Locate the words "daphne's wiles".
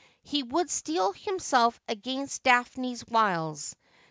2.41-3.75